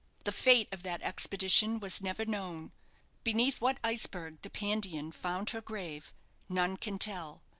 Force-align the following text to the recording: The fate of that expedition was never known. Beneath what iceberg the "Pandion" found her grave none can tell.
The 0.23 0.31
fate 0.31 0.67
of 0.73 0.81
that 0.81 1.03
expedition 1.03 1.79
was 1.79 2.01
never 2.01 2.25
known. 2.25 2.71
Beneath 3.23 3.61
what 3.61 3.77
iceberg 3.83 4.41
the 4.41 4.49
"Pandion" 4.49 5.11
found 5.11 5.51
her 5.51 5.61
grave 5.61 6.11
none 6.49 6.75
can 6.77 6.97
tell. 6.97 7.43